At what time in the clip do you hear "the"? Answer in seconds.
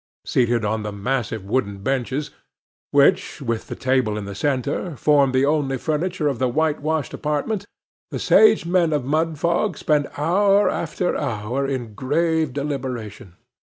0.81-0.91, 3.67-3.75, 4.25-4.33, 5.31-5.45, 6.39-6.49, 8.09-8.17